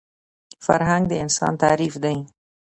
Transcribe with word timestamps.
فرهنګ 0.65 1.03
د 1.09 1.13
انسان 1.23 1.53
تعریف 1.63 1.93
دی 2.03 2.17